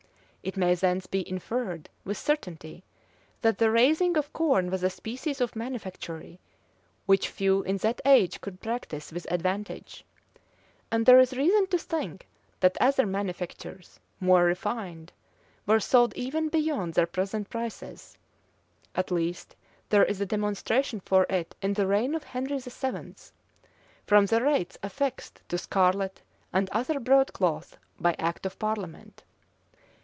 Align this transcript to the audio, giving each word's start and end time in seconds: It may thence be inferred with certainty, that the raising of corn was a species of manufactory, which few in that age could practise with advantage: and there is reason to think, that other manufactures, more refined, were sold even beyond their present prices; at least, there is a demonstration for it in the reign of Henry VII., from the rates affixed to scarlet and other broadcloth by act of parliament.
It 0.43 0.57
may 0.57 0.73
thence 0.73 1.05
be 1.05 1.29
inferred 1.29 1.87
with 2.03 2.17
certainty, 2.17 2.83
that 3.43 3.59
the 3.59 3.69
raising 3.69 4.17
of 4.17 4.33
corn 4.33 4.71
was 4.71 4.81
a 4.81 4.89
species 4.89 5.39
of 5.39 5.55
manufactory, 5.55 6.39
which 7.05 7.29
few 7.29 7.61
in 7.61 7.77
that 7.77 8.01
age 8.05 8.41
could 8.41 8.59
practise 8.59 9.11
with 9.11 9.31
advantage: 9.31 10.03
and 10.91 11.05
there 11.05 11.19
is 11.19 11.37
reason 11.37 11.67
to 11.67 11.77
think, 11.77 12.27
that 12.59 12.75
other 12.81 13.05
manufactures, 13.05 13.99
more 14.19 14.43
refined, 14.43 15.13
were 15.67 15.79
sold 15.79 16.11
even 16.15 16.49
beyond 16.49 16.95
their 16.95 17.05
present 17.05 17.51
prices; 17.51 18.17
at 18.95 19.11
least, 19.11 19.55
there 19.89 20.03
is 20.05 20.19
a 20.21 20.25
demonstration 20.25 20.99
for 21.01 21.27
it 21.29 21.53
in 21.61 21.73
the 21.73 21.85
reign 21.85 22.15
of 22.15 22.23
Henry 22.23 22.57
VII., 22.57 23.13
from 24.07 24.25
the 24.25 24.41
rates 24.41 24.75
affixed 24.81 25.43
to 25.49 25.59
scarlet 25.59 26.23
and 26.51 26.67
other 26.71 26.99
broadcloth 26.99 27.77
by 27.99 28.15
act 28.17 28.47
of 28.47 28.57
parliament. 28.57 29.21